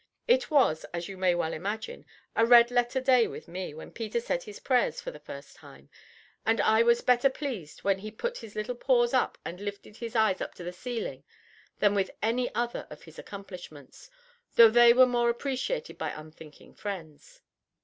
[0.27, 4.19] It was, as you may well imagine, a red letter day with me when Peter
[4.19, 5.91] said his prayers for the first time;
[6.43, 10.15] and I was better pleased when he put his little paws up and lifted his
[10.15, 11.23] eyes up to the ceiling
[11.77, 14.09] than with any other of his accomplishments,
[14.55, 17.41] though they were more appreciated by unthinking friends.